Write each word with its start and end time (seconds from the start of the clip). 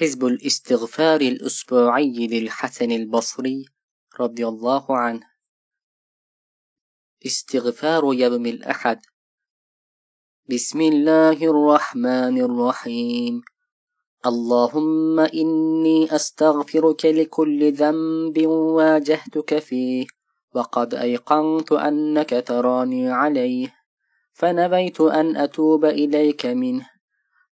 حزب 0.00 0.24
الاستغفار 0.26 1.20
الأسبوعي 1.20 2.26
للحسن 2.26 2.90
البصري 2.92 3.64
رضي 4.20 4.48
الله 4.48 4.96
عنه. 4.96 5.26
استغفار 7.26 8.14
يوم 8.14 8.46
الأحد. 8.46 9.00
بسم 10.50 10.80
الله 10.80 11.38
الرحمن 11.44 12.40
الرحيم. 12.40 13.42
اللهم 14.26 15.20
إني 15.20 16.14
أستغفرك 16.16 17.06
لكل 17.06 17.72
ذنب 17.72 18.46
واجهتك 18.46 19.58
فيه 19.58 20.06
وقد 20.54 20.94
أيقنت 20.94 21.72
أنك 21.72 22.44
تراني 22.46 23.10
عليه 23.10 23.74
فنبيت 24.32 25.00
أن 25.00 25.36
أتوب 25.36 25.84
إليك 25.84 26.46
منه. 26.46 26.99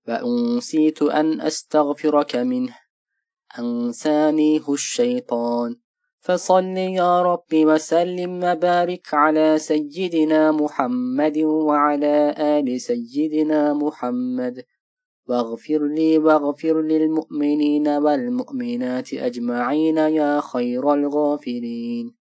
وأنسيت 0.08 1.02
أن 1.02 1.40
أستغفرك 1.40 2.36
منه. 2.36 2.76
أنسانيه 3.58 4.72
الشيطان. 4.72 5.76
فصل 6.20 6.64
يا 6.76 7.22
رب 7.22 7.52
وسلم 7.54 8.44
وبارك 8.44 9.14
على 9.14 9.58
سيدنا 9.58 10.52
محمد 10.52 11.38
وعلى 11.38 12.34
آل 12.38 12.80
سيدنا 12.80 13.74
محمد. 13.74 14.64
واغفر 15.28 15.86
لي 15.86 16.18
واغفر 16.18 16.82
للمؤمنين 16.82 17.88
والمؤمنات 17.88 19.14
أجمعين 19.14 19.96
يا 19.96 20.40
خير 20.40 20.94
الغافرين 20.94 22.17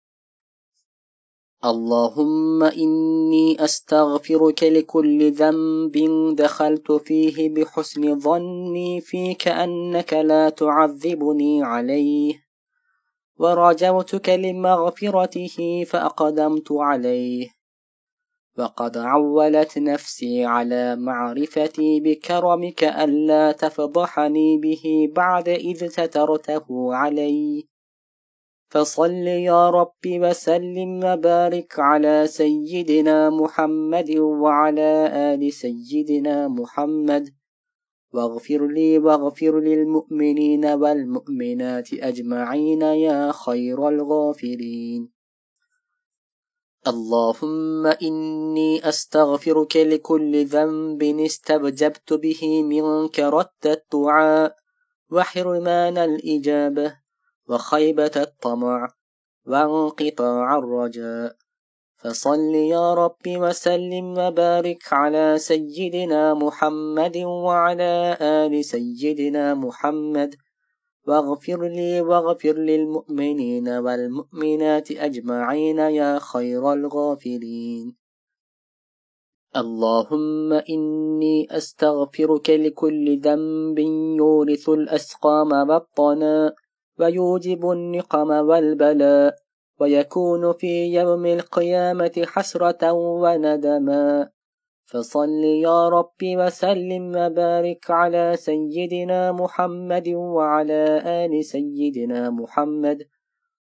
اللهم 1.65 2.63
إني 2.63 3.63
أستغفرك 3.63 4.63
لكل 4.63 5.31
ذنب 5.31 5.95
دخلت 6.35 6.91
فيه 6.91 7.49
بحسن 7.49 8.19
ظني 8.19 9.01
فيك 9.01 9.47
أنك 9.47 10.13
لا 10.13 10.49
تعذبني 10.49 11.63
عليه. 11.63 12.33
ورجوتك 13.39 14.29
لمغفرته 14.29 15.85
فأقدمت 15.87 16.71
عليه. 16.71 17.49
وقد 18.57 18.97
عولت 18.97 19.77
نفسي 19.77 20.45
على 20.45 20.95
معرفتي 20.95 21.99
بكرمك 21.99 22.83
ألا 22.83 23.51
تفضحني 23.51 24.57
به 24.57 24.83
بعد 25.15 25.49
إذ 25.49 25.87
سترته 25.87 26.95
علي. 26.95 27.74
فصل 28.75 29.27
يا 29.49 29.69
رب 29.69 30.03
وسلم 30.05 31.03
وبارك 31.03 31.79
على 31.79 32.27
سيدنا 32.27 33.29
محمد 33.29 34.09
وعلى 34.43 34.91
آل 35.33 35.53
سيدنا 35.53 36.47
محمد 36.47 37.29
واغفر 38.13 38.67
لي 38.67 38.99
واغفر 38.99 39.59
للمؤمنين 39.59 40.65
والمؤمنات 40.65 41.93
أجمعين 41.93 42.81
يا 42.81 43.31
خير 43.31 43.87
الغافرين 43.89 45.09
اللهم 46.87 47.87
إني 47.87 48.89
أستغفرك 48.89 49.77
لكل 49.77 50.45
ذنب 50.45 51.03
استبجبت 51.03 52.13
به 52.13 52.63
منك 52.63 53.19
رد 53.19 53.65
الدعاء 53.65 54.55
وحرمان 55.11 55.97
الإجابة 55.97 57.04
وخيبة 57.49 58.11
الطمع 58.15 58.87
وانقطاع 59.45 60.57
الرجاء. 60.57 61.35
فصل 61.97 62.55
يا 62.55 62.93
رب 62.93 63.25
وسلم 63.27 64.17
وبارك 64.17 64.93
على 64.93 65.37
سيدنا 65.37 66.33
محمد 66.33 67.17
وعلى 67.17 68.17
آل 68.21 68.65
سيدنا 68.65 69.53
محمد. 69.53 70.35
واغفر 71.07 71.67
لي 71.67 72.01
واغفر 72.01 72.55
للمؤمنين 72.57 73.69
والمؤمنات 73.69 74.91
أجمعين 74.91 75.79
يا 75.79 76.19
خير 76.19 76.73
الغافرين 76.73 77.95
اللهم 79.55 80.53
إني 80.53 81.47
أستغفرك 81.51 82.49
لكل 82.49 83.19
ذنب 83.21 83.79
يورث 84.19 84.69
الأسقام 84.69 85.69
والطناء 85.69 86.55
ويوجب 86.99 87.71
النقم 87.71 88.29
والبلاء 88.29 89.35
ويكون 89.79 90.53
في 90.53 90.93
يوم 90.93 91.25
القيامة 91.25 92.23
حسرة 92.25 92.91
وندما. 92.91 94.29
فصل 94.85 95.29
يا 95.43 95.89
رب 95.89 96.21
وسلم 96.23 97.15
وبارك 97.15 97.91
على 97.91 98.33
سيدنا 98.35 99.31
محمد 99.31 100.07
وعلى 100.09 101.01
آل 101.05 101.45
سيدنا 101.45 102.29
محمد. 102.29 103.07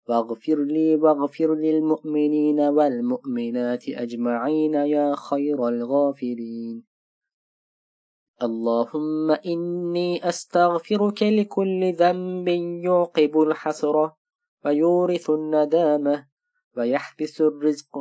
واغفر 0.09 0.63
لي 0.63 0.95
واغفر 0.95 1.55
للمؤمنين 1.55 2.59
والمؤمنات 2.59 3.83
أجمعين 3.89 4.73
يا 4.73 5.15
خير 5.15 5.67
الغافرين. 5.67 6.88
اللهم 8.43 9.31
إني 9.31 10.29
أستغفرك 10.29 11.23
لكل 11.23 11.93
ذنب 11.93 12.47
يوقب 12.83 13.39
الحسرة 13.41 14.15
ويورث 14.65 15.29
الندامة 15.29 16.27
ويحبس 16.77 17.41
الرزق 17.41 17.97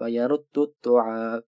ويرد 0.00 0.58
الدعاء. 0.58 1.42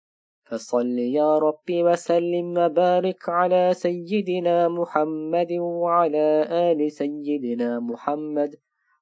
فصل 0.45 0.99
يا 0.99 1.39
رب 1.39 1.69
وسلم 1.71 2.59
وبارك 2.59 3.29
على 3.29 3.71
سيدنا 3.75 4.69
محمد 4.69 5.53
وعلى 5.53 6.47
آل 6.51 6.93
سيدنا 6.93 7.81
محمد. 7.81 8.51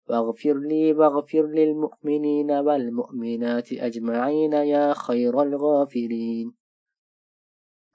واغفر 0.09 0.59
لي 0.59 0.93
واغفر 0.93 1.47
للمؤمنين 1.47 2.51
والمؤمنات 2.51 3.73
أجمعين 3.73 4.53
يا 4.53 4.93
خير 4.95 5.43
الغافرين 5.43 6.62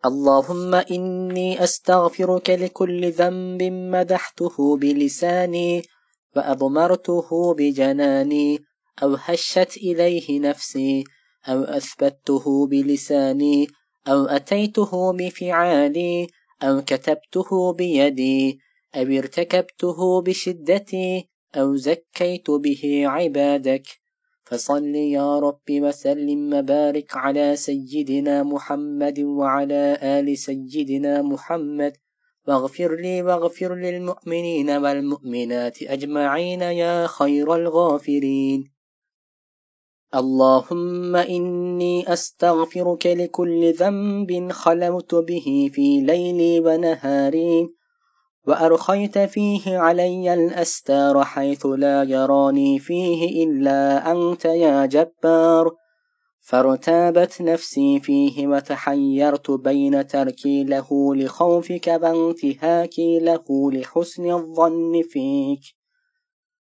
اللهم 0.07 0.75
إني 0.75 1.63
أستغفرك 1.63 2.49
لكل 2.49 3.11
ذنب 3.11 3.63
مدحته 3.63 4.77
بلساني 4.77 5.81
وأضمرته 6.35 7.53
بجناني 7.53 8.59
أو 9.03 9.15
هشت 9.15 9.77
إليه 9.77 10.39
نفسي 10.39 11.03
أو 11.47 11.63
أثبته 11.63 12.67
بلساني 12.67 13.67
أو 14.07 14.25
أتيته 14.25 15.13
بفعالي 15.13 16.27
أو 16.63 16.81
كتبته 16.81 17.73
بيدي 17.73 18.59
أو 18.95 19.01
ارتكبته 19.19 20.21
بشدتي 20.21 21.29
أو 21.55 21.75
زكيت 21.75 22.51
به 22.51 22.83
عبادك 23.05 23.87
فصل 24.47 24.95
يا 24.95 25.39
رب 25.39 25.67
وسلم 25.69 26.53
وبارك 26.53 27.17
على 27.17 27.55
سيدنا 27.55 28.43
محمد 28.43 29.19
وعلى 29.19 29.97
آل 30.01 30.37
سيدنا 30.37 31.21
محمد. 31.21 31.93
واغفر 32.47 32.95
لي 32.95 33.21
واغفر 33.21 33.75
للمؤمنين 33.75 34.69
والمؤمنات 34.69 35.83
أجمعين 35.83 36.61
يا 36.61 37.07
خير 37.07 37.55
الغافرين. 37.55 38.71
اللهم 40.15 41.15
إني 41.15 42.13
أستغفرك 42.13 43.07
لكل 43.07 43.73
ذنب 43.73 44.51
خلوت 44.51 45.15
به 45.15 45.69
في 45.73 46.01
ليلي 46.01 46.59
ونهاري. 46.59 47.76
وأرخيت 48.47 49.17
فيه 49.17 49.77
علي 49.77 50.33
الأستار 50.33 51.23
حيث 51.23 51.65
لا 51.65 52.03
يراني 52.03 52.79
فيه 52.79 53.43
إلا 53.43 54.11
أنت 54.11 54.45
يا 54.45 54.85
جبار. 54.85 55.75
فارتابت 56.39 57.41
نفسي 57.41 57.99
فيه 57.99 58.47
وتحيرت 58.47 59.51
بين 59.51 60.07
تركي 60.07 60.63
له 60.63 61.15
لخوفك 61.15 61.99
وانتهاكي 62.01 63.19
له 63.19 63.71
لحسن 63.71 64.31
الظن 64.31 65.01
فيك. 65.01 65.61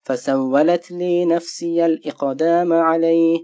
فسولت 0.01 0.91
لي 0.91 1.25
نفسي 1.25 1.85
الإقدام 1.85 2.73
عليه 2.73 3.39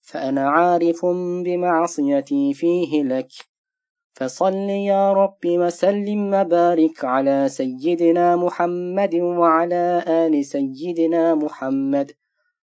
فأنا 0.00 0.50
عارف 0.50 1.06
بمعصيتي 1.44 2.54
فيه 2.54 3.02
لك. 3.02 3.49
فصل 4.12 4.54
يا 4.92 5.12
رب 5.12 5.44
وسلم 5.46 6.34
وبارك 6.34 7.04
على 7.04 7.48
سيدنا 7.48 8.36
محمد 8.36 9.14
وعلى 9.14 10.04
آل 10.06 10.44
سيدنا 10.44 11.34
محمد. 11.34 12.12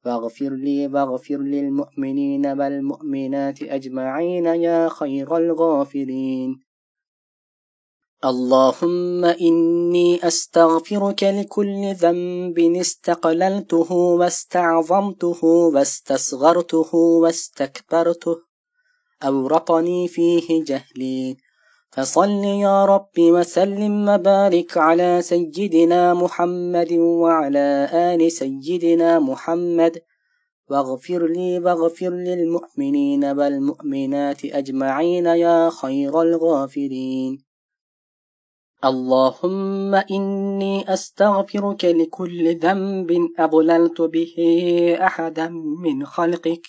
واغفر 0.05 0.49
لي 0.49 0.87
واغفر 0.87 1.37
للمؤمنين 1.37 2.45
والمؤمنات 2.45 3.63
أجمعين 3.63 4.45
يا 4.45 4.89
خير 4.89 5.37
الغافرين 5.37 6.59
اللهم 8.25 9.25
إني 9.25 10.27
أستغفرك 10.27 11.23
لكل 11.23 11.93
ذنب 11.93 12.59
استقللته 12.59 13.91
واستعظمته 13.93 15.43
واستصغرته 15.43 16.95
واستكبرته. 16.95 18.46
أورطني 19.23 20.07
فيه 20.07 20.63
جهلي. 20.63 21.37
فصل 21.91 22.29
يا 22.43 22.85
رب 22.85 23.17
وسلم 23.19 24.09
وبارك 24.09 24.77
على 24.77 25.21
سيدنا 25.21 26.13
محمد 26.13 26.93
وعلى 26.93 27.89
آل 27.93 28.31
سيدنا 28.31 29.19
محمد. 29.19 30.01
واغفر 30.69 31.27
لي 31.27 31.59
واغفر 31.59 32.09
للمؤمنين 32.09 33.25
والمؤمنات 33.25 34.45
أجمعين 34.45 35.25
يا 35.25 35.69
خير 35.69 36.21
الغافرين 36.21 37.43
اللهم 38.85 39.95
إني 39.95 40.93
أستغفرك 40.93 41.85
لكل 41.85 42.55
ذنب 42.59 43.29
أضللت 43.39 44.01
به 44.01 44.35
أحدا 45.01 45.49
من 45.83 46.05
خلقك. 46.05 46.67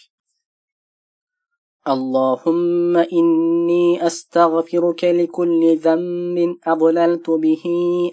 اللهم 1.89 2.97
إني 2.97 4.07
أستغفرك 4.07 5.05
لكل 5.05 5.77
ذنب 5.77 6.57
أضللت 6.67 7.31
به 7.31 7.65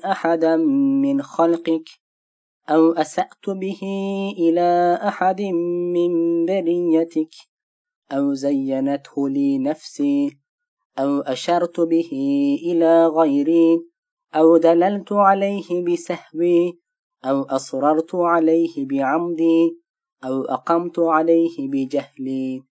أحدا 0.05 0.55
من 1.03 1.21
خلقك 1.21 1.89
أو 2.69 2.91
أسأت 2.91 3.49
به 3.49 3.81
إلى 4.37 4.99
أحد 5.07 5.41
من 5.95 6.45
بريتك 6.45 7.33
أو 8.11 8.33
زينته 8.33 9.29
لي 9.29 9.57
نفسي 9.57 10.37
أو 10.99 11.19
أشرت 11.19 11.79
به 11.79 12.11
إلى 12.63 13.07
غيري 13.07 13.81
أو 14.35 14.57
دللت 14.57 15.11
عليه 15.11 15.83
بسهوي 15.83 16.79
أو 17.25 17.41
أصررت 17.41 18.15
عليه 18.15 18.87
بعمدي 18.87 19.77
أو 20.23 20.43
أقمت 20.43 20.99
عليه 20.99 21.55
بجهلي 21.59 22.63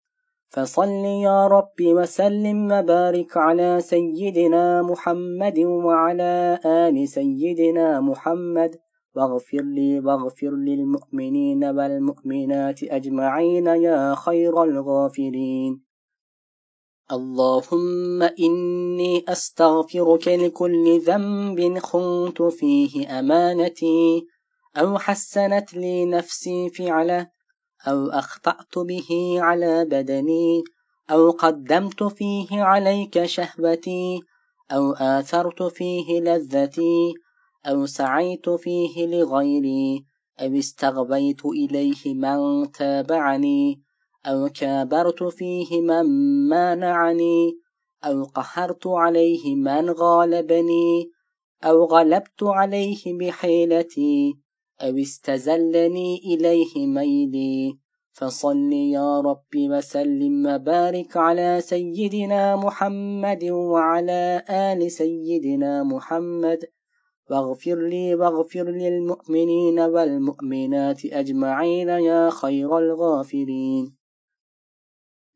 فصل 0.54 1.06
يا 1.28 1.48
رب 1.48 1.80
وسلم 1.82 2.72
وبارك 2.72 3.38
على 3.38 3.82
سيدنا 3.82 4.82
محمد 4.82 5.60
وعلى 5.60 6.60
آل 6.66 7.08
سيدنا 7.08 8.00
محمد. 8.00 8.72
واغفر 9.16 9.62
لي 9.62 10.00
واغفر 10.00 10.52
للمؤمنين 10.52 11.64
والمؤمنات 11.64 12.84
أجمعين 12.84 13.68
يا 13.68 14.16
خير 14.16 14.64
الغافرين 14.64 15.84
اللهم 17.12 18.24
إني 18.24 19.26
أستغفرك 19.28 20.28
لكل 20.28 21.00
ذنب 21.00 21.80
خنت 21.80 22.42
فيه 22.42 23.20
أمانتي 23.20 24.28
أو 24.78 24.98
حسنت 24.98 25.74
لي 25.74 26.06
نفسي 26.06 26.70
فعله. 26.70 27.33
أو 27.88 28.10
أخطأت 28.10 28.78
به 28.78 29.38
على 29.40 29.86
بدني 29.86 30.64
أو 31.12 31.32
قدمت 31.32 32.04
فيه 32.04 32.64
عليك 32.64 33.26
شهوتي 33.26 34.22
أو 34.72 34.92
آثرت 34.92 35.64
فيه 35.64 36.20
لذتي 36.22 37.14
أو 37.66 37.86
سعيت 37.86 38.50
فيه 38.50 39.08
لغيري 39.08 40.06
أو 40.40 40.60
استغبيت 40.60 41.46
إليه 41.46 42.14
من 42.14 42.72
تابعني 42.72 43.82
أو 44.26 44.50
كابرت 44.50 45.24
فيه 45.24 45.82
من 45.82 46.06
مانعني 46.50 47.54
أو 48.06 48.24
قهرت 48.24 48.88
عليه 48.88 49.56
من 49.56 49.90
غالبني 49.90 51.12
أو 51.64 51.86
غلبت 51.86 52.44
عليه 52.44 53.04
بحيلتي. 53.20 54.43
أو 54.84 54.98
استزلني 54.98 56.18
إليه 56.26 56.88
ميلي 56.88 57.78
فصل 58.12 58.74
يا 58.74 59.20
رب 59.22 59.54
وسلم 59.56 60.46
وبارك 60.46 61.18
على 61.18 61.62
سيدنا 61.62 62.56
محمد 62.56 63.44
وعلى 63.44 64.44
آل 64.50 64.92
سيدنا 64.92 65.84
محمد 65.84 66.60
واغفر 67.30 67.88
لي 67.88 68.16
واغفر 68.16 68.64
للمؤمنين 68.64 69.80
والمؤمنات 69.80 71.06
أجمعين 71.06 71.90
يا 71.90 72.30
خير 72.30 72.78
الغافرين 72.78 74.03